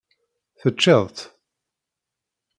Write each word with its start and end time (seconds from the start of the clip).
Teččiḍ-t? 0.59 1.17